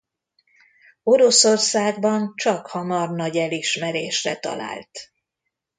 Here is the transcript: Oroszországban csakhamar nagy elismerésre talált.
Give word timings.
Oroszországban 1.03 2.33
csakhamar 2.35 3.09
nagy 3.09 3.37
elismerésre 3.37 4.35
talált. 4.39 5.11